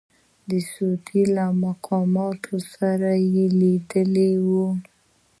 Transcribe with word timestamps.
د 0.49 0.51
سعودي 0.71 1.23
له 1.35 1.45
مقاماتو 1.65 2.55
سره 2.73 3.09
یې 3.33 3.45
لیدلي 3.59 4.31
وو. 4.47 4.67